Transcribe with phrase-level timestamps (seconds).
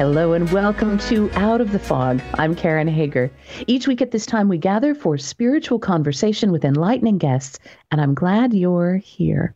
[0.00, 2.22] Hello and welcome to Out of the Fog.
[2.38, 3.30] I'm Karen Hager.
[3.66, 7.58] Each week at this time, we gather for spiritual conversation with enlightening guests,
[7.90, 9.54] and I'm glad you're here.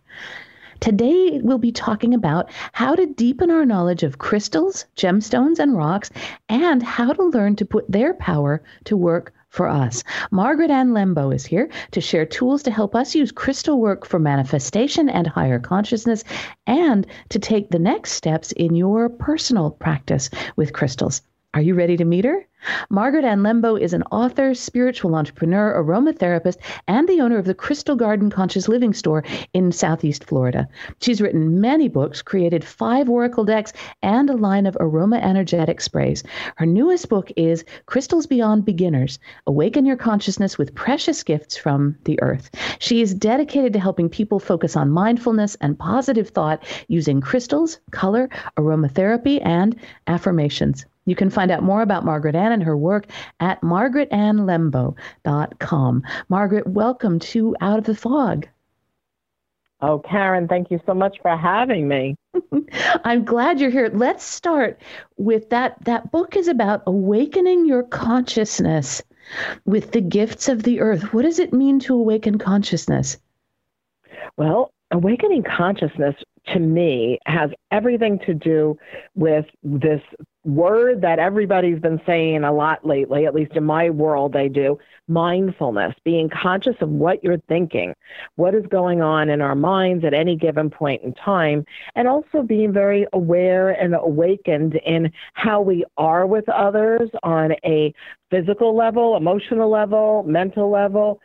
[0.81, 6.11] Today, we'll be talking about how to deepen our knowledge of crystals, gemstones, and rocks,
[6.51, 10.03] and how to learn to put their power to work for us.
[10.33, 14.19] Margaret Ann Lembo is here to share tools to help us use crystal work for
[14.19, 16.25] manifestation and higher consciousness
[16.67, 21.23] and to take the next steps in your personal practice with crystals.
[21.55, 22.45] Are you ready to meet her?
[22.91, 26.57] Margaret Ann Lembo is an author, spiritual entrepreneur, aromatherapist,
[26.89, 30.69] and the owner of the Crystal Garden Conscious Living Store in Southeast Florida.
[31.01, 36.23] She's written many books, created five oracle decks, and a line of aroma energetic sprays.
[36.57, 42.21] Her newest book is Crystals Beyond Beginners Awaken Your Consciousness with Precious Gifts from the
[42.23, 42.51] Earth.
[42.79, 48.29] She is dedicated to helping people focus on mindfulness and positive thought using crystals, color,
[48.57, 50.87] aromatherapy, and affirmations.
[51.07, 53.07] You can find out more about Margaret Ann and her work
[53.41, 56.03] at margaretannlembo.com.
[56.29, 58.49] Margaret, welcome to Out of the Fog.
[59.81, 62.17] Oh, Karen, thank you so much for having me.
[63.05, 63.91] I'm glad you're here.
[63.93, 64.81] Let's start
[65.19, 65.85] with that.
[65.85, 69.03] That book is about awakening your consciousness
[69.67, 71.13] with the gifts of the earth.
[71.13, 73.19] What does it mean to awaken consciousness?
[74.39, 76.15] Well, awakening consciousness
[76.53, 78.79] to me has everything to do
[79.15, 80.01] with this
[80.45, 84.79] word that everybody's been saying a lot lately, at least in my world, they do
[85.09, 87.95] mindfulness, being conscious of what you're thinking,
[88.37, 91.65] what is going on in our minds at any given point in time,
[91.95, 97.93] and also being very aware and awakened in how we are with others on a
[98.31, 101.21] physical level, emotional level, mental level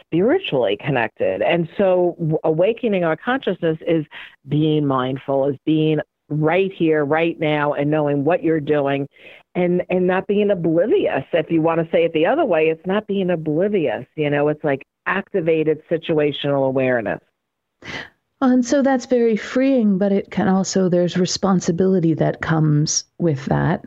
[0.00, 1.42] spiritually connected.
[1.42, 4.04] And so awakening our consciousness is
[4.48, 6.00] being mindful, is being
[6.32, 9.08] right here, right now, and knowing what you're doing
[9.54, 11.24] and and not being oblivious.
[11.32, 14.06] If you want to say it the other way, it's not being oblivious.
[14.16, 17.20] You know, it's like activated situational awareness.
[18.40, 23.84] And so that's very freeing, but it can also, there's responsibility that comes with that.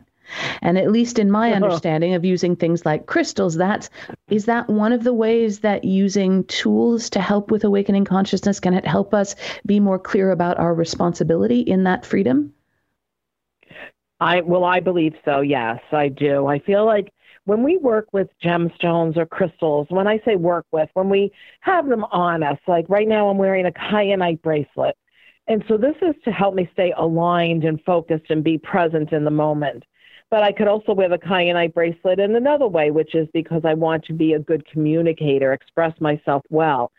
[0.62, 1.62] And at least in my uh-huh.
[1.62, 3.90] understanding of using things like crystals, that's
[4.28, 8.74] is that one of the ways that using tools to help with awakening consciousness can
[8.74, 12.52] it help us be more clear about our responsibility in that freedom?
[14.18, 15.42] I well, I believe so.
[15.42, 16.46] Yes, I do.
[16.46, 17.12] I feel like
[17.44, 21.86] when we work with gemstones or crystals, when I say work with, when we have
[21.88, 24.96] them on us, like right now I'm wearing a kyanite bracelet.
[25.46, 29.24] And so this is to help me stay aligned and focused and be present in
[29.24, 29.84] the moment.
[30.30, 33.74] But I could also wear the kyanite bracelet in another way, which is because I
[33.74, 36.90] want to be a good communicator, express myself well.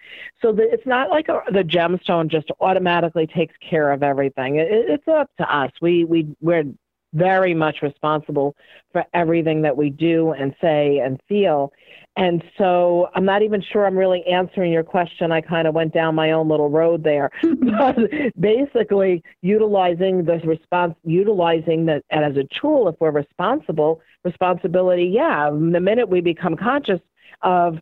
[0.42, 4.56] So the, it's not like a, the gemstone just automatically takes care of everything.
[4.56, 5.72] It, it's up to us.
[5.82, 6.64] We we we're
[7.13, 8.56] very much responsible
[8.91, 11.72] for everything that we do and say and feel.
[12.16, 15.31] And so I'm not even sure I'm really answering your question.
[15.31, 17.29] I kind of went down my own little road there.
[17.44, 17.96] but
[18.40, 25.79] basically, utilizing the response, utilizing that as a tool, if we're responsible, responsibility, yeah, the
[25.79, 27.00] minute we become conscious
[27.44, 27.78] of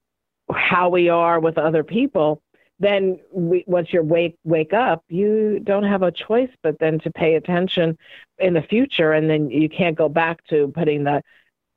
[0.51, 2.41] how we are with other people,
[2.79, 7.11] then we, once you wake wake up, you don't have a choice but then to
[7.11, 7.97] pay attention
[8.37, 11.21] in the future, and then you can't go back to putting the.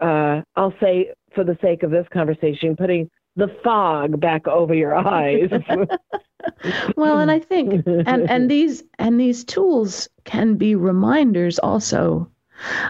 [0.00, 4.94] Uh, I'll say, for the sake of this conversation, putting the fog back over your
[4.94, 5.50] eyes.
[6.96, 12.30] well, and I think, and and these and these tools can be reminders also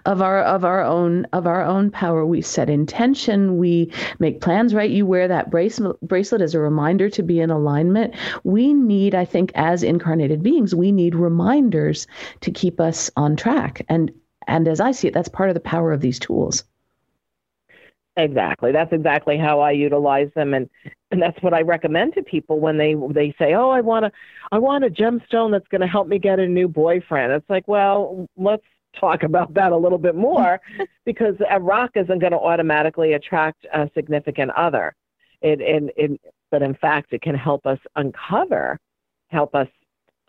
[0.07, 3.59] of our of our own of our own power we set intention.
[3.59, 4.91] We make plans right?
[4.91, 8.15] You wear that bracelet bracelet as a reminder to be in alignment.
[8.45, 12.07] We need i think as incarnated beings we need reminders
[12.41, 13.85] to keep us on track.
[13.89, 14.13] And
[14.47, 16.65] and as i see it that's part of the power of these tools.
[18.17, 18.73] Exactly.
[18.73, 20.53] That's exactly how I utilize them.
[20.53, 20.69] And
[21.13, 24.13] and that's what I recommend to people when they they say, "Oh, I want to
[24.51, 27.69] I want a gemstone that's going to help me get a new boyfriend." It's like,
[27.69, 28.65] "Well, let's
[28.99, 30.61] talk about that a little bit more
[31.05, 34.95] because a rock isn't going to automatically attract a significant other.
[35.41, 36.21] It, it, it,
[36.51, 38.79] but in fact, it can help us uncover,
[39.29, 39.69] help us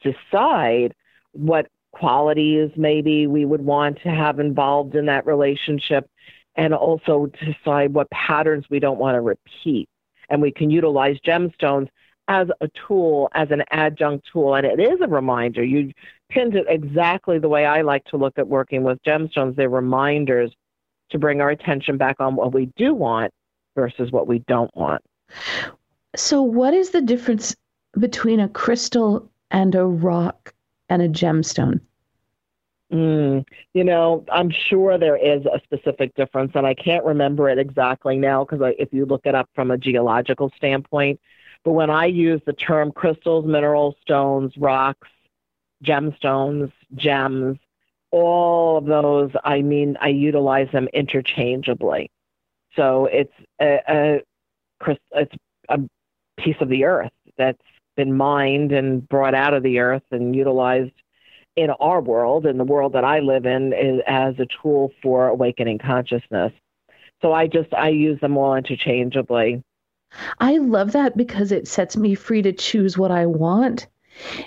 [0.04, 0.94] decide
[1.32, 6.10] what qualities maybe we would want to have involved in that relationship
[6.56, 9.90] and also decide what patterns we don't want to repeat.
[10.30, 11.88] and we can utilize gemstones
[12.30, 15.64] as a tool, as an adjunct tool, and it is a reminder.
[15.64, 15.92] You
[16.30, 19.56] pinned it exactly the way I like to look at working with gemstones.
[19.56, 20.52] They're reminders
[21.10, 23.34] to bring our attention back on what we do want
[23.76, 25.02] versus what we don't want.
[26.16, 27.56] So, what is the difference
[28.00, 30.54] between a crystal and a rock
[30.88, 31.82] and a gemstone?
[32.94, 37.58] Mm, you know, I'm sure there is a specific difference, and I can't remember it
[37.58, 41.20] exactly now because if you look it up from a geological standpoint,
[41.64, 45.08] but when I use the term crystals, mineral stones, rocks,
[45.84, 47.58] gemstones, gems,
[48.12, 52.12] all of those, I mean, I utilize them interchangeably.
[52.76, 54.22] So it's a, a
[55.12, 55.36] it's
[55.70, 55.80] a
[56.38, 57.62] piece of the earth that's
[57.96, 60.94] been mined and brought out of the earth and utilized
[61.56, 65.28] in our world, in the world that I live in, is, as a tool for
[65.28, 66.54] awakening consciousness.
[67.22, 69.62] So I just I use them all interchangeably.
[70.40, 73.88] I love that because it sets me free to choose what I want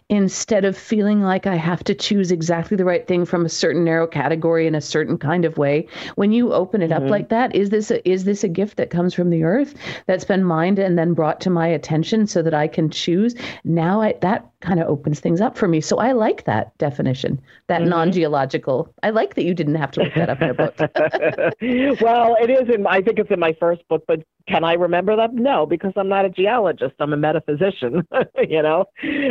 [0.09, 3.85] instead of feeling like I have to choose exactly the right thing from a certain
[3.85, 5.89] narrow category in a certain kind of way.
[6.15, 7.05] When you open it mm-hmm.
[7.05, 9.75] up like that, is this a, is this a gift that comes from the earth
[10.07, 13.35] that's been mined and then brought to my attention so that I can choose?
[13.65, 15.81] Now I, that kind of opens things up for me.
[15.81, 17.91] So I like that definition, that mm-hmm.
[17.91, 18.93] non-geological.
[19.03, 20.79] I like that you didn't have to look that up in a book.
[22.01, 25.17] well, it is in I think it's in my first book, but can I remember
[25.17, 25.35] that?
[25.35, 26.95] No, because I'm not a geologist.
[26.99, 28.07] I'm a metaphysician,
[28.49, 28.87] you know.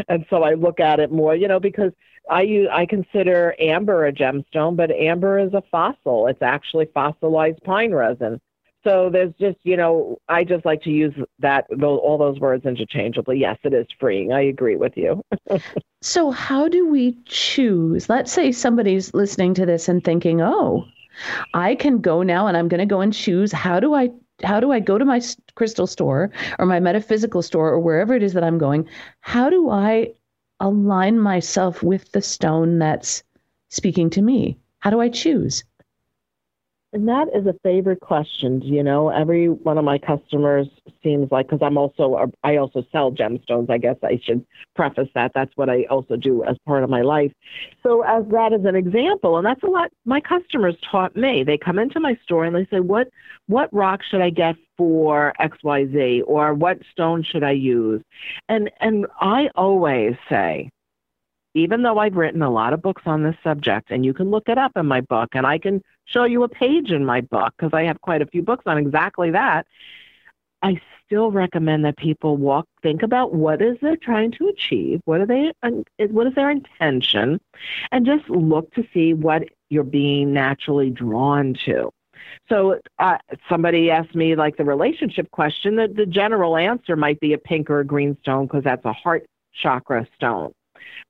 [0.08, 1.92] And so I look at it more, you know, because
[2.30, 6.28] I use, I consider amber a gemstone, but amber is a fossil.
[6.28, 8.40] It's actually fossilized pine resin.
[8.84, 13.38] So there's just, you know, I just like to use that all those words interchangeably.
[13.38, 14.32] Yes, it is freeing.
[14.32, 15.24] I agree with you.
[16.02, 18.10] so how do we choose?
[18.10, 20.86] Let's say somebody's listening to this and thinking, "Oh,
[21.54, 24.10] I can go now and I'm going to go and choose how do I
[24.44, 25.22] how do I go to my
[25.54, 28.88] crystal store or my metaphysical store or wherever it is that I'm going?
[29.20, 30.14] How do I
[30.60, 33.24] align myself with the stone that's
[33.70, 34.58] speaking to me?
[34.80, 35.64] How do I choose?
[36.94, 38.62] And that is a favorite question.
[38.62, 40.68] You know, every one of my customers
[41.02, 43.70] seems like because I'm also a, I also sell gemstones.
[43.70, 44.46] I guess I should
[44.76, 45.32] preface that.
[45.34, 47.32] That's what I also do as part of my life.
[47.82, 51.44] So as that is an example, and that's a lot my customers taught me.
[51.44, 53.08] They come into my store and they say, "What
[53.48, 58.02] what rock should I get for X Y Z, or what stone should I use?"
[58.50, 60.70] And and I always say,
[61.54, 64.48] even though I've written a lot of books on this subject, and you can look
[64.48, 67.54] it up in my book, and I can show you a page in my book
[67.58, 69.66] because I have quite a few books on exactly that.
[70.64, 75.22] I still recommend that people walk, think about what is they're trying to achieve, what
[75.22, 75.52] are they,
[76.08, 77.42] what is their intention,
[77.92, 81.92] and just look to see what you're being naturally drawn to.
[82.48, 83.18] So uh,
[83.50, 85.76] somebody asked me like the relationship question.
[85.76, 88.94] The, the general answer might be a pink or a green stone because that's a
[88.94, 90.54] heart chakra stone.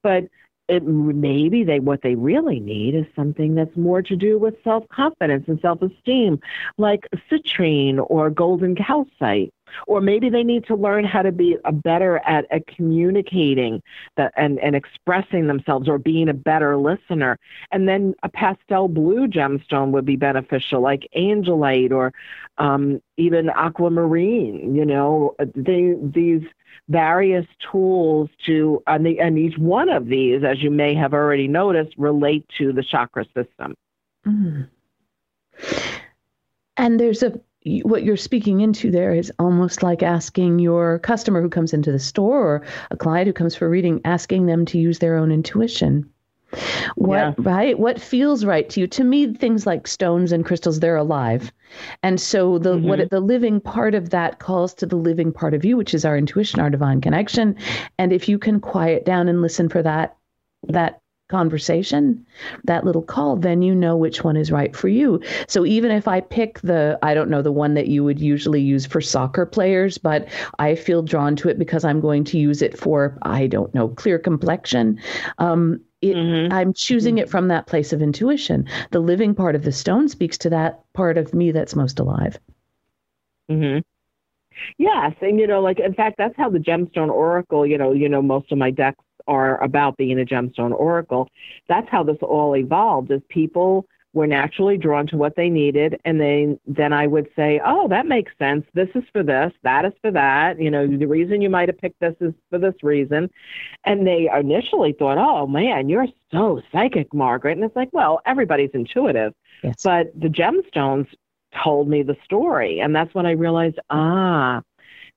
[0.04, 0.26] But
[0.72, 4.88] it, maybe they what they really need is something that's more to do with self
[4.88, 6.40] confidence and self esteem,
[6.78, 9.54] like citrine or golden calcite.
[9.88, 13.82] Or maybe they need to learn how to be a better at, at communicating
[14.18, 17.38] that, and, and expressing themselves or being a better listener.
[17.72, 22.14] And then a pastel blue gemstone would be beneficial, like angelite or
[22.58, 24.76] um, even aquamarine.
[24.76, 26.44] You know, they, these
[26.90, 31.48] various tools to, and, the, and each one of these, as you may have already
[31.48, 33.76] noticed, relate to the chakra system.
[34.26, 34.68] Mm.
[36.78, 37.40] And there's a
[37.84, 42.00] what you're speaking into there is almost like asking your customer who comes into the
[42.00, 46.10] store or a client who comes for reading, asking them to use their own intuition.
[46.96, 47.34] What yeah.
[47.38, 47.80] right?
[47.80, 48.88] What feels right to you?
[48.88, 51.52] To me, things like stones and crystals, they're alive.
[52.04, 52.88] And so the mm-hmm.
[52.88, 56.04] what the living part of that calls to the living part of you, which is
[56.04, 57.56] our intuition, our divine connection.
[57.98, 60.18] And if you can quiet down and listen for that
[60.68, 61.01] that
[61.32, 62.24] conversation,
[62.66, 65.20] that little call, then you know which one is right for you.
[65.48, 68.62] So even if I pick the, I don't know, the one that you would usually
[68.62, 70.28] use for soccer players, but
[70.60, 73.88] I feel drawn to it because I'm going to use it for, I don't know,
[73.88, 75.00] clear complexion.
[75.40, 76.54] Um, it, mm-hmm.
[76.54, 78.68] I'm choosing it from that place of intuition.
[78.92, 82.40] The living part of the stone speaks to that part of me that's most alive.
[83.50, 83.80] Mm-hmm.
[84.78, 87.66] Yes, and you know, like in fact, that's how the gemstone oracle.
[87.66, 91.30] You know, you know, most of my decks are about being a gemstone oracle.
[91.68, 93.12] That's how this all evolved.
[93.12, 97.62] Is people were naturally drawn to what they needed, and then then I would say,
[97.66, 98.66] oh, that makes sense.
[98.74, 99.54] This is for this.
[99.64, 100.60] That is for that.
[100.60, 103.30] You know, the reason you might have picked this is for this reason.
[103.86, 107.54] And they initially thought, oh man, you're so psychic, Margaret.
[107.54, 109.82] And it's like, well, everybody's intuitive, yes.
[109.84, 111.08] but the gemstones
[111.64, 114.62] told me the story, and that's when I realized, ah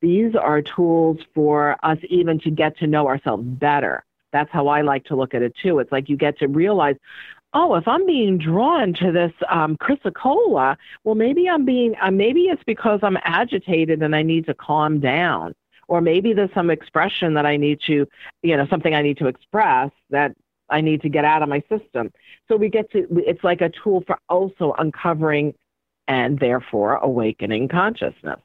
[0.04, 4.04] These are tools for us even to get to know ourselves better.
[4.34, 5.78] That's how I like to look at it too.
[5.78, 6.96] It's like you get to realize,
[7.54, 12.42] oh, if I'm being drawn to this um, chrysocolla, well, maybe I'm being, uh, maybe
[12.42, 15.54] it's because I'm agitated and I need to calm down.
[15.88, 18.06] Or maybe there's some expression that I need to,
[18.42, 20.36] you know, something I need to express that
[20.68, 22.12] I need to get out of my system.
[22.48, 25.54] So we get to, it's like a tool for also uncovering
[26.08, 28.40] and therefore awakening consciousness.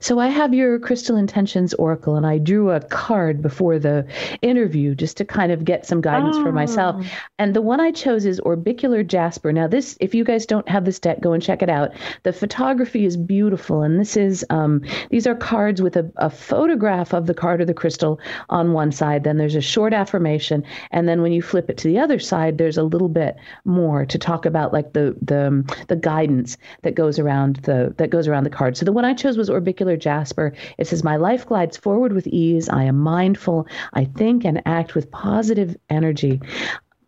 [0.00, 4.06] So I have your Crystal Intentions Oracle, and I drew a card before the
[4.42, 6.42] interview just to kind of get some guidance oh.
[6.42, 6.96] for myself.
[6.98, 7.10] Oh.
[7.38, 9.52] And the one I chose is Orbicular Jasper.
[9.52, 11.92] Now, this, if you guys don't have this deck, go and check it out.
[12.22, 17.12] The photography is beautiful, and this is um, these are cards with a, a photograph
[17.12, 19.24] of the card or the crystal on one side.
[19.24, 22.58] Then there's a short affirmation, and then when you flip it to the other side,
[22.58, 27.18] there's a little bit more to talk about, like the the the guidance that goes
[27.18, 28.76] around the that goes around the card.
[28.76, 30.52] So the one I chose was orbicular jasper.
[30.78, 32.68] It says, My life glides forward with ease.
[32.68, 33.66] I am mindful.
[33.92, 36.40] I think and act with positive energy.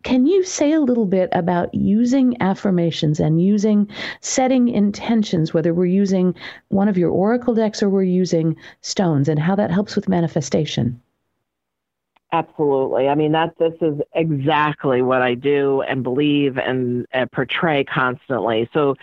[0.03, 3.89] Can you say a little bit about using affirmations and using
[4.21, 6.35] setting intentions, whether we're using
[6.67, 11.01] one of your oracle decks or we're using stones, and how that helps with manifestation?
[12.35, 13.07] Absolutely.
[13.07, 18.69] I mean, that this is exactly what I do and believe and uh, portray constantly.
[18.73, 18.95] So,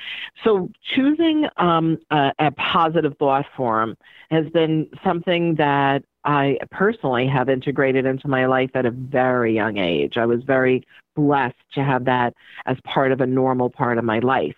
[0.44, 3.96] so choosing um, a, a positive thought form
[4.30, 9.78] has been something that I personally have integrated into my life at a very young
[9.78, 10.18] age.
[10.18, 10.86] I was very
[11.16, 12.34] blessed to have that
[12.66, 14.56] as part of a normal part of my life.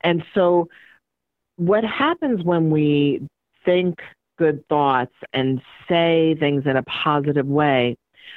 [0.00, 0.68] And so,
[1.54, 3.28] what happens when we
[3.64, 4.00] think
[4.38, 7.96] good thoughts and say things in a positive way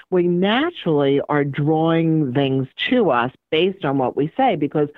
[0.10, 4.90] we naturally are drawing things to us based on what we say because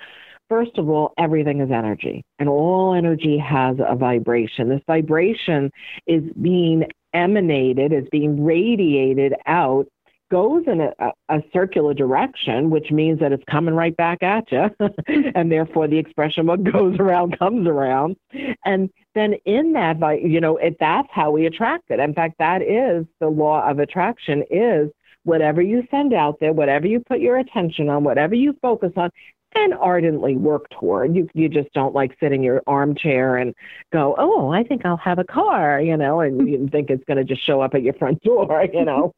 [0.48, 4.68] first of all, everything is energy, and all energy has a vibration.
[4.68, 5.70] This vibration
[6.06, 9.86] is being emanated, is being radiated out,
[10.30, 14.70] goes in a, a circular direction, which means that it's coming right back at you,
[15.34, 18.16] and therefore the expression "what goes around comes around."
[18.64, 22.00] And then in that, you know, it, that's how we attract it.
[22.00, 24.90] In fact, that is the law of attraction: is
[25.24, 29.10] whatever you send out there, whatever you put your attention on, whatever you focus on,
[29.54, 31.14] and ardently work toward.
[31.14, 33.54] You you just don't like sit in your armchair and
[33.92, 37.18] go, oh, I think I'll have a car, you know, and you think it's going
[37.18, 39.12] to just show up at your front door, you know.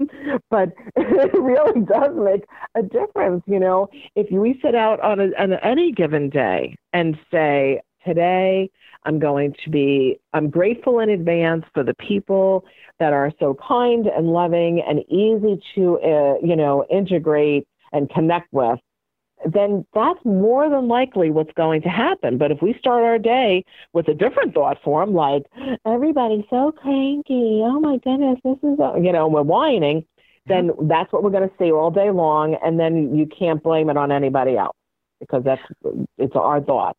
[0.51, 3.89] but it really does make a difference, you know.
[4.15, 8.71] If we sit out on, a, on any given day and say, today
[9.05, 12.65] I'm going to be, I'm grateful in advance for the people
[12.99, 18.53] that are so kind and loving and easy to, uh, you know, integrate and connect
[18.53, 18.79] with,
[19.45, 22.39] then that's more than likely what's going to happen.
[22.39, 25.43] But if we start our day with a different thought form, like,
[25.85, 30.05] everybody's so cranky, oh my goodness, this is, you know, we're whining,
[30.47, 32.57] then that's what we're going to see all day long.
[32.65, 34.77] And then you can't blame it on anybody else
[35.21, 35.63] because that's,
[36.19, 36.99] it's our thoughts.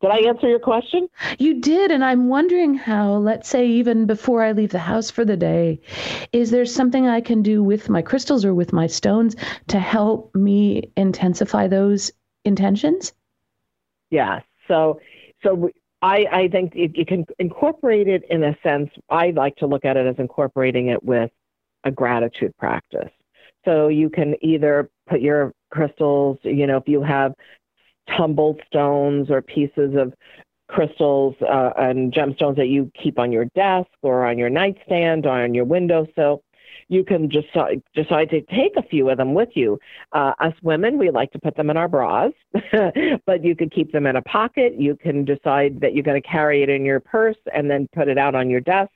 [0.00, 1.08] Did I answer your question?
[1.38, 1.90] You did.
[1.90, 5.80] And I'm wondering how, let's say, even before I leave the house for the day,
[6.32, 9.36] is there something I can do with my crystals or with my stones
[9.68, 12.10] to help me intensify those
[12.44, 13.12] intentions?
[14.10, 14.40] Yeah.
[14.68, 15.00] So,
[15.42, 18.90] so I, I think you can incorporate it in a sense.
[19.10, 21.30] I like to look at it as incorporating it with
[21.84, 23.10] a gratitude practice.
[23.66, 27.34] So you can either put your crystals, you know, if you have
[28.16, 30.12] tumbled stones or pieces of
[30.68, 35.42] crystals uh, and gemstones that you keep on your desk or on your nightstand or
[35.42, 36.42] on your windowsill.
[36.88, 37.46] You can just
[37.94, 39.78] decide to take a few of them with you.
[40.12, 42.32] Uh, us women, we like to put them in our bras,
[43.26, 44.74] but you could keep them in a pocket.
[44.76, 48.08] You can decide that you're going to carry it in your purse and then put
[48.08, 48.90] it out on your desk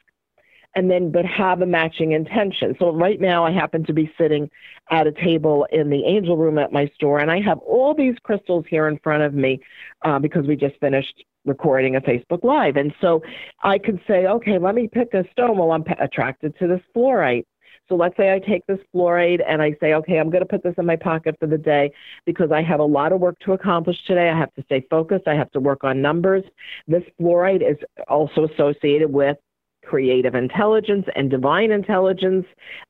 [0.74, 2.74] and then but have a matching intention.
[2.78, 4.50] So right now I happen to be sitting
[4.90, 8.16] at a table in the angel room at my store and I have all these
[8.22, 9.60] crystals here in front of me
[10.04, 12.76] uh, because we just finished recording a Facebook Live.
[12.76, 13.22] And so
[13.62, 15.58] I could say, okay, let me pick a stone.
[15.58, 17.44] Well, I'm attracted to this fluorite.
[17.88, 20.62] So let's say I take this fluorite and I say, okay, I'm going to put
[20.62, 21.92] this in my pocket for the day
[22.24, 24.30] because I have a lot of work to accomplish today.
[24.30, 25.28] I have to stay focused.
[25.28, 26.44] I have to work on numbers.
[26.88, 27.76] This fluorite is
[28.08, 29.36] also associated with
[29.84, 32.46] creative intelligence and divine intelligence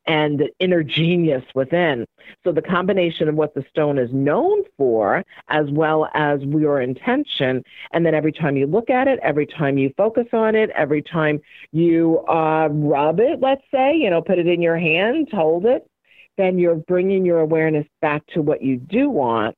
[0.06, 2.06] and the inner genius within.
[2.44, 7.62] So the combination of what the stone is known for, as well as your intention,
[7.92, 11.02] and then every time you look at it, every time you focus on it, every
[11.02, 11.40] time
[11.72, 15.86] you uh, rub it, let's say, you know, put it in your hand, hold it,
[16.36, 19.54] then you're bringing your awareness back to what you do want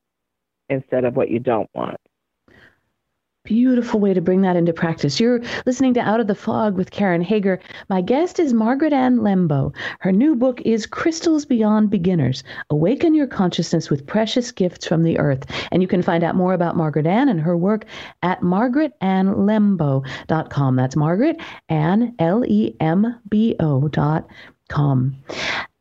[0.69, 1.97] instead of what you don't want.
[3.47, 5.19] Beautiful way to bring that into practice.
[5.19, 7.59] You're listening to Out of the Fog with Karen Hager.
[7.89, 9.75] My guest is Margaret Ann Lembo.
[10.01, 15.19] Her new book is Crystals Beyond Beginners Awaken Your Consciousness with Precious Gifts from the
[15.19, 15.47] Earth.
[15.71, 17.85] And you can find out more about Margaret Ann and her work
[18.23, 20.77] at margaretannlembo.com.
[20.77, 24.27] That's Margaret Ann, L E M B O dot
[24.69, 25.17] com.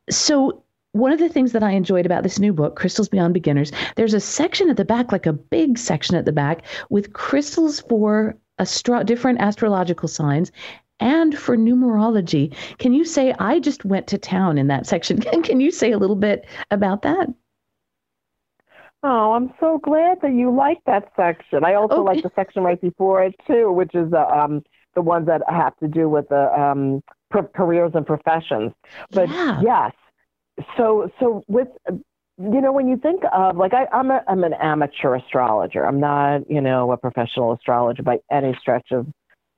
[0.09, 0.63] So,
[0.95, 4.13] one of the things that I enjoyed about this new book, Crystals Beyond Beginners, there's
[4.13, 8.35] a section at the back, like a big section at the back, with crystals for
[8.59, 10.53] astro- different astrological signs
[11.01, 12.55] and for numerology.
[12.77, 15.19] Can you say, I just went to town in that section?
[15.21, 17.27] Can can you say a little bit about that?
[19.03, 21.65] Oh, I'm so glad that you like that section.
[21.65, 24.63] I also like the section right before it too, which is the um,
[24.95, 27.03] the ones that have to do with the um,
[27.53, 28.71] careers and professions.
[29.11, 29.61] But yeah.
[29.61, 29.91] yes,
[30.77, 34.53] so so with you know when you think of like I, I'm a I'm an
[34.53, 35.85] amateur astrologer.
[35.85, 39.07] I'm not you know a professional astrologer by any stretch of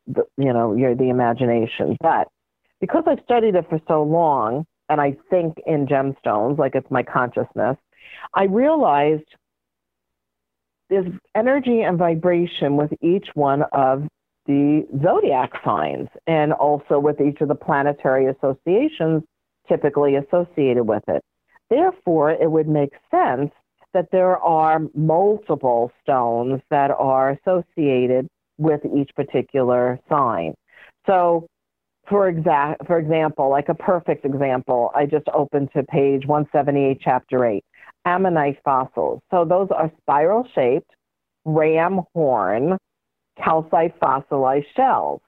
[0.07, 1.97] the you know your the imagination.
[2.01, 2.27] But
[2.79, 7.03] because I've studied it for so long and I think in gemstones like it's my
[7.03, 7.77] consciousness,
[8.33, 9.25] I realized
[10.89, 14.07] there's energy and vibration with each one of
[14.45, 19.23] the zodiac signs and also with each of the planetary associations
[19.67, 21.21] typically associated with it.
[21.69, 23.51] Therefore, it would make sense
[23.93, 30.53] that there are multiple stones that are associated with each particular sign.
[31.05, 31.47] So,
[32.09, 37.45] for exact, for example, like a perfect example, I just opened to page 178, chapter
[37.45, 37.63] 8,
[38.05, 39.19] ammonite fossils.
[39.29, 40.89] So those are spiral shaped
[41.45, 42.77] ram horn
[43.43, 45.21] calcite fossilized shells.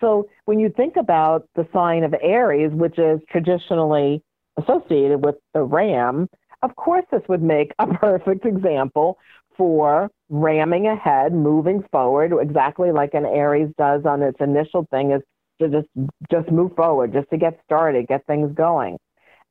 [0.00, 4.22] So when you think about the sign of Aries, which is traditionally
[4.56, 6.28] associated with the ram,
[6.62, 9.18] of course this would make a perfect example
[9.56, 15.22] for ramming ahead, moving forward, exactly like an Aries does on its initial thing is
[15.60, 15.88] to just
[16.30, 18.98] just move forward, just to get started, get things going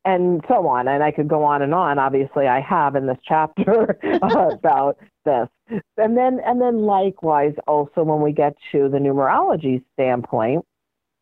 [0.04, 0.88] and so on.
[0.88, 1.98] And I could go on and on.
[1.98, 5.48] Obviously, I have in this chapter about this.
[5.96, 10.64] And then, and then likewise, also when we get to the numerology standpoint,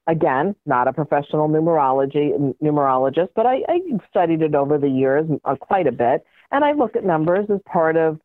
[0.07, 5.57] again, not a professional numerology numerologist, but I, I studied it over the years uh,
[5.57, 8.21] quite a bit, and I look at numbers as part of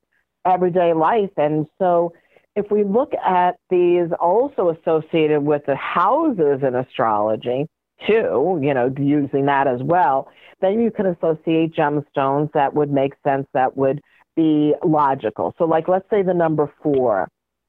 [0.46, 1.32] everyday life.
[1.38, 2.14] And so,
[2.56, 7.68] if we look at these also associated with the houses in astrology,
[8.08, 10.30] too, you know, using that as well,
[10.62, 14.02] then you can associate gemstones that would make sense, that would
[14.36, 15.54] be logical.
[15.58, 17.28] So, like, let's say the number four.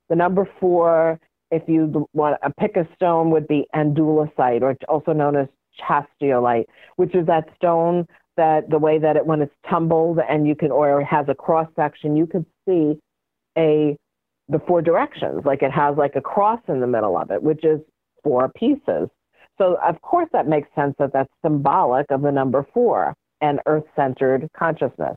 [0.08, 1.18] The number four,
[1.50, 5.48] if you want to pick a stone, would be andalusite, or also known as
[5.80, 6.66] chiastolite,
[6.96, 10.70] which is that stone that the way that it, when it's tumbled and you can,
[10.70, 12.98] or has a cross section, you can see
[13.56, 13.96] a
[14.48, 17.64] the four directions, like it has like a cross in the middle of it, which
[17.64, 17.80] is
[18.22, 19.08] four pieces.
[19.58, 23.84] So, of course, that makes sense that that's symbolic of the number four and earth
[23.96, 25.16] centered consciousness.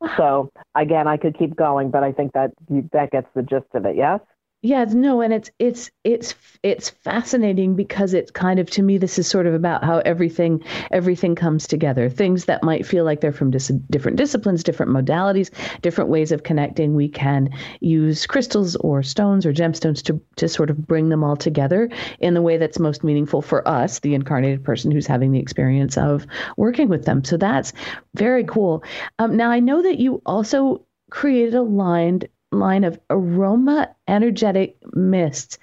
[0.16, 2.52] So, again, I could keep going, but I think that
[2.92, 4.20] that gets the gist of it, yes?
[4.60, 9.16] Yeah, no, and it's it's it's it's fascinating because it's kind of to me this
[9.16, 12.10] is sort of about how everything everything comes together.
[12.10, 16.42] Things that might feel like they're from dis- different disciplines, different modalities, different ways of
[16.42, 16.94] connecting.
[16.94, 21.36] We can use crystals or stones or gemstones to to sort of bring them all
[21.36, 25.38] together in the way that's most meaningful for us, the incarnated person who's having the
[25.38, 27.22] experience of working with them.
[27.22, 27.72] So that's
[28.16, 28.82] very cool.
[29.20, 35.58] Um, now I know that you also created a line line of aroma energetic mists.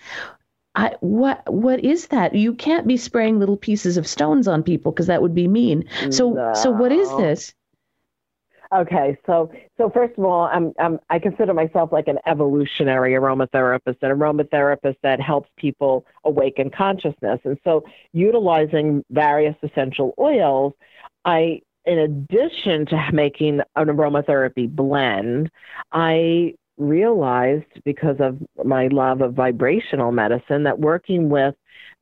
[0.76, 2.36] I, what what is that?
[2.36, 5.86] You can't be spraying little pieces of stones on people because that would be mean.
[6.12, 6.54] So no.
[6.54, 7.54] so what is this?
[8.74, 13.98] Okay, so so first of all, I'm, I'm I consider myself like an evolutionary aromatherapist,
[14.02, 17.39] an aromatherapist that helps people awaken consciousness.
[17.45, 20.74] And so, utilizing various essential oils,
[21.24, 25.52] I in addition to making an aromatherapy blend,
[25.91, 31.56] I realized because of my love of vibrational medicine that working with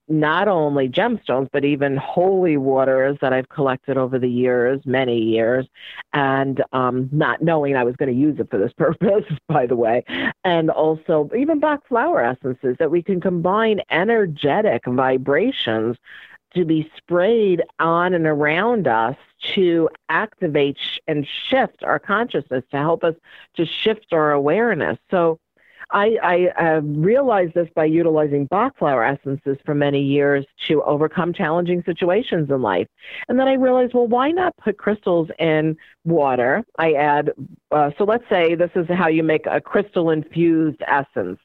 [0.10, 5.66] not only gemstones, but even holy waters that I've collected over the years, many years,
[6.12, 9.76] and um, not knowing I was going to use it for this purpose, by the
[9.76, 10.04] way,
[10.44, 15.98] and also even Bach flower essences that we can combine energetic vibrations
[16.56, 19.16] to be sprayed on and around us
[19.56, 23.16] to activate and shift our consciousness to help us
[23.56, 24.98] to shift our awareness.
[25.12, 25.40] So
[25.92, 31.34] I, I uh, realized this by utilizing Bach flower essences for many years to overcome
[31.34, 32.88] challenging situations in life.
[33.30, 36.64] And then I realized, well, why not put crystals in water?
[36.80, 37.32] I add,
[37.72, 41.40] uh, so let's say this is how you make a crystal infused essence.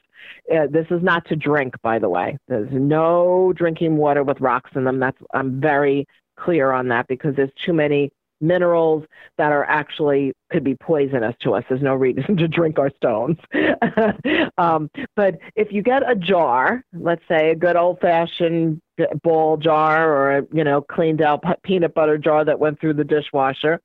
[0.53, 2.37] Uh, this is not to drink, by the way.
[2.47, 4.99] There's no drinking water with rocks in them.
[4.99, 9.03] That's I'm very clear on that because there's too many minerals
[9.37, 11.63] that are actually could be poisonous to us.
[11.67, 13.37] There's no reason to drink our stones.
[14.57, 18.81] um, but if you get a jar, let's say a good old fashioned
[19.23, 23.05] Ball jar or a you know cleaned out peanut butter jar that went through the
[23.05, 23.79] dishwasher,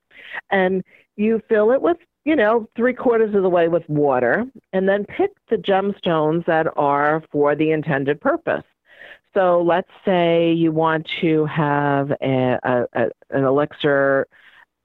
[0.51, 0.83] and
[1.15, 5.05] you fill it with you know three quarters of the way with water, and then
[5.05, 8.65] pick the gemstones that are for the intended purpose.
[9.35, 14.27] So let's say you want to have a, a, a, an elixir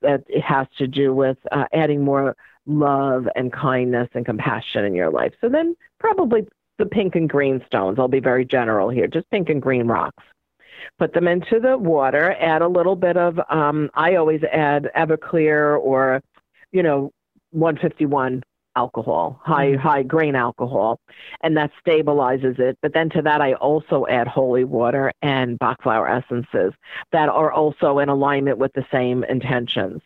[0.02, 5.12] that has to do with uh, adding more love and kindness and compassion in your
[5.12, 5.34] life.
[5.41, 6.47] So then probably
[6.78, 7.99] the pink and green stones.
[7.99, 10.23] I'll be very general here, just pink and green rocks.
[10.97, 15.78] Put them into the water, add a little bit of, um, I always add Everclear
[15.80, 16.21] or,
[16.71, 17.12] you know,
[17.51, 18.43] 151
[18.75, 19.77] alcohol, high mm.
[19.77, 20.99] high grain alcohol,
[21.41, 22.77] and that stabilizes it.
[22.81, 26.73] But then to that, I also add holy water and Bach flower essences
[27.12, 30.01] that are also in alignment with the same intentions.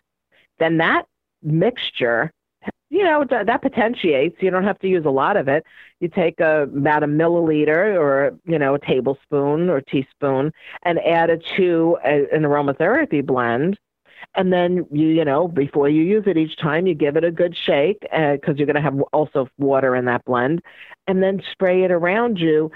[0.59, 1.05] Then that
[1.41, 2.31] mixture,
[2.89, 4.37] you know, that, that potentiates.
[4.41, 5.65] You don't have to use a lot of it.
[5.99, 10.51] You take a, about a milliliter or you know a tablespoon or teaspoon
[10.83, 13.77] and add it to a, an aromatherapy blend
[14.35, 17.31] and then you you know before you use it each time you give it a
[17.31, 20.61] good shake because uh, you're going to have also water in that blend.
[21.07, 22.71] And then spray it around you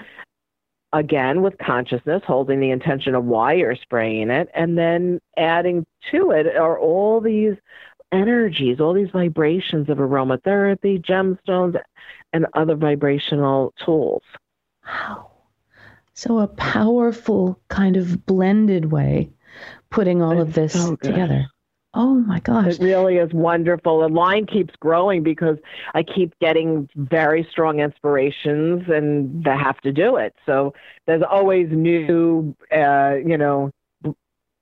[0.92, 6.30] again with consciousness holding the intention of why you're spraying it and then adding to
[6.30, 7.54] it are all these
[8.10, 11.78] energies all these vibrations of aromatherapy gemstones
[12.32, 14.22] and other vibrational tools.
[14.86, 15.30] Wow.
[16.14, 19.30] So a powerful kind of blended way
[19.90, 21.46] putting all it's of this so together.
[21.94, 22.74] Oh my gosh.
[22.74, 24.00] It really is wonderful.
[24.00, 25.56] The line keeps growing because
[25.94, 30.34] I keep getting very strong inspirations and they have to do it.
[30.44, 30.74] So
[31.06, 33.72] there's always new, uh, you know,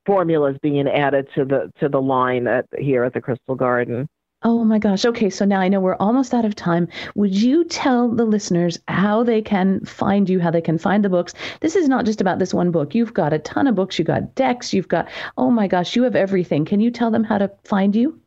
[0.05, 4.07] formulas being added to the to the line at, here at the Crystal Garden.
[4.43, 5.05] Oh my gosh.
[5.05, 6.87] Okay, so now I know we're almost out of time.
[7.15, 11.09] Would you tell the listeners how they can find you, how they can find the
[11.09, 11.33] books?
[11.59, 12.95] This is not just about this one book.
[12.95, 13.97] You've got a ton of books.
[13.99, 14.73] You've got decks.
[14.73, 16.65] You've got, oh my gosh, you have everything.
[16.65, 18.19] Can you tell them how to find you?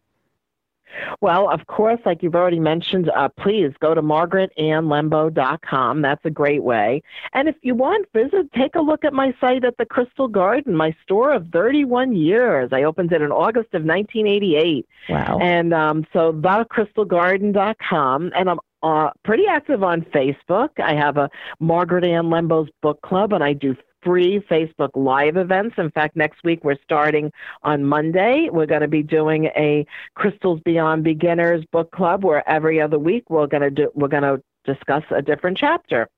[1.21, 6.03] Well, of course, like you've already mentioned, uh, please go to margaretannlembo.com.
[6.03, 7.03] That's a great way.
[7.33, 10.77] And if you want, visit, take a look at my site at the Crystal Garden,
[10.77, 12.71] my store of 31 years.
[12.73, 14.87] I opened it in August of 1988.
[15.09, 15.39] Wow.
[15.41, 18.33] And um, so thecrystalgarden.com.
[18.35, 20.71] And I'm uh, pretty active on Facebook.
[20.83, 25.77] I have a Margaret Ann Lembo's book club, and I do free Facebook Live events.
[25.79, 27.33] In fact, next week we're starting
[27.63, 28.49] on Monday.
[28.51, 33.29] We're going to be doing a Crystals Beyond Beginners book club where every other week
[33.29, 36.09] we're going to do we're going to discuss a different chapter.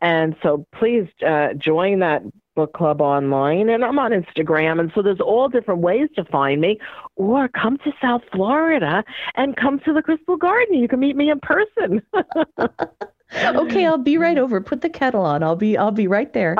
[0.00, 2.22] And so please uh, join that
[2.54, 6.60] book club online and I'm on Instagram and so there's all different ways to find
[6.60, 6.78] me
[7.16, 10.76] or come to South Florida and come to the Crystal Garden.
[10.76, 12.02] You can meet me in person.
[13.34, 14.60] okay, I'll be right over.
[14.60, 15.42] Put the kettle on.
[15.42, 16.56] I'll be I'll be right there.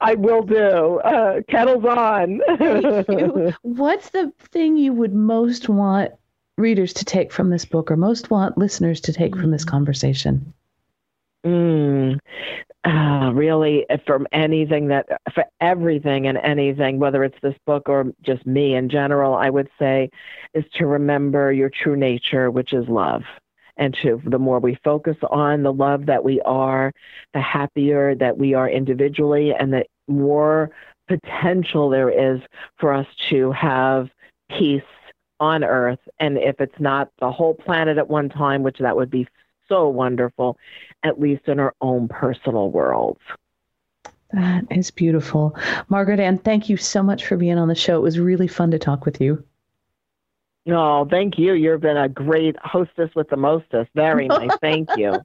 [0.00, 1.00] I will do.
[1.00, 2.40] Uh, kettle's on.
[3.62, 6.12] What's the thing you would most want
[6.56, 10.52] readers to take from this book, or most want listeners to take from this conversation?
[11.44, 12.18] Mm,
[12.84, 18.46] uh, really, from anything that, for everything and anything, whether it's this book or just
[18.46, 20.10] me in general, I would say,
[20.52, 23.22] is to remember your true nature, which is love
[23.76, 26.92] and to the more we focus on the love that we are,
[27.32, 30.70] the happier that we are individually, and the more
[31.08, 32.40] potential there is
[32.78, 34.08] for us to have
[34.50, 34.82] peace
[35.40, 35.98] on Earth.
[36.20, 39.26] And if it's not the whole planet at one time, which that would be
[39.68, 40.58] so wonderful,
[41.02, 43.20] at least in our own personal worlds.
[44.32, 45.56] That is beautiful.
[45.88, 47.96] Margaret Ann, thank you so much for being on the show.
[47.96, 49.44] It was really fun to talk with you.
[50.66, 51.52] Oh, thank you.
[51.52, 53.90] You've been a great hostess with the mostest.
[53.94, 54.50] Very nice.
[54.62, 55.20] Thank you.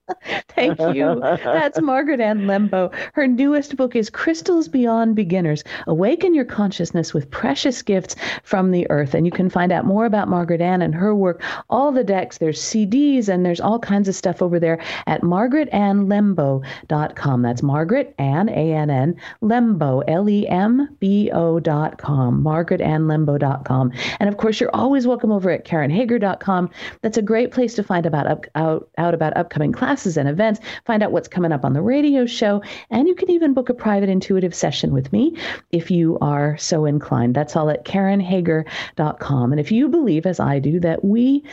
[0.50, 1.18] thank you.
[1.22, 2.94] That's Margaret Ann Lembo.
[3.14, 8.86] Her newest book is Crystals Beyond Beginners Awaken Your Consciousness with Precious Gifts from the
[8.90, 9.14] Earth.
[9.14, 12.40] And you can find out more about Margaret Ann and her work, all the decks,
[12.40, 17.42] there's CDs, and there's all kinds of stuff over there at margaretannlembo.com.
[17.42, 22.44] That's Margaret Ann, A N N, Lembo, L E M B O.com.
[22.44, 23.94] Margaretannlembo.com.
[24.20, 26.70] And of course, you're always welcome over at KarenHager.com.
[27.02, 30.60] That's a great place to find about up, out, out about upcoming classes and events,
[30.86, 33.74] find out what's coming up on the radio show, and you can even book a
[33.74, 35.36] private intuitive session with me
[35.72, 37.36] if you are so inclined.
[37.36, 39.52] That's all at KarenHager.com.
[39.52, 41.44] And if you believe, as I do, that we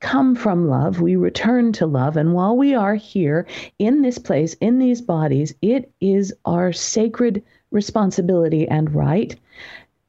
[0.00, 2.16] come from love, we return to love.
[2.16, 3.46] And while we are here
[3.78, 9.38] in this place, in these bodies, it is our sacred responsibility and right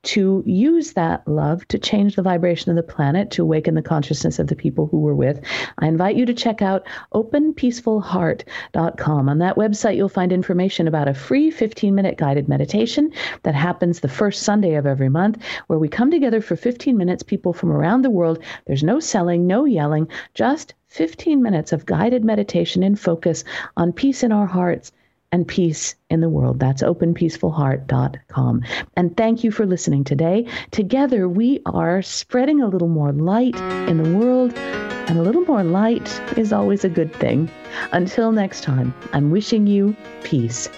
[0.03, 4.37] to use that love to change the vibration of the planet, to awaken the consciousness
[4.37, 5.39] of the people who we're with.
[5.79, 9.29] I invite you to check out openpeacefulheart.com.
[9.29, 13.13] On that website, you'll find information about a free 15 minute guided meditation
[13.43, 17.23] that happens the first Sunday of every month, where we come together for 15 minutes,
[17.23, 18.39] people from around the world.
[18.67, 23.43] There's no selling, no yelling, just 15 minutes of guided meditation and focus
[23.77, 24.91] on peace in our hearts
[25.33, 26.59] and peace in the world.
[26.59, 28.61] That's openpeacefulheart.com.
[28.95, 30.45] And thank you for listening today.
[30.69, 33.55] Together, we are spreading a little more light
[33.89, 37.49] in the world, and a little more light is always a good thing.
[37.91, 40.69] Until next time, I'm wishing you peace.